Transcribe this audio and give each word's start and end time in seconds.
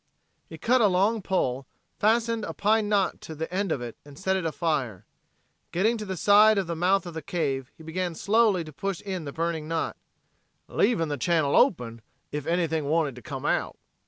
'"He 0.49 0.57
cut 0.57 0.81
a 0.81 0.87
long 0.87 1.21
pole, 1.21 1.67
fastened 1.99 2.43
a 2.45 2.53
pine 2.55 2.89
knot 2.89 3.21
to 3.21 3.35
the 3.35 3.53
end 3.53 3.71
of 3.71 3.83
it 3.83 3.97
and 4.03 4.17
set 4.17 4.35
it 4.35 4.47
afire. 4.47 5.05
Getting 5.71 5.95
to 5.99 6.05
the 6.05 6.17
side 6.17 6.57
of 6.57 6.65
the 6.65 6.75
mouth 6.75 7.05
of 7.05 7.13
the 7.13 7.21
cave 7.21 7.71
he 7.77 7.83
began 7.83 8.15
slowly 8.15 8.63
to 8.63 8.73
push 8.73 9.01
in 9.01 9.25
the 9.25 9.31
burning 9.31 9.67
knot, 9.67 9.95
"leavin' 10.67 11.09
the 11.09 11.17
channel 11.17 11.55
open 11.55 12.01
ef 12.33 12.47
anything 12.47 12.85
wanted 12.85 13.13
to 13.15 13.21
come 13.21 13.45
out." 13.45 13.77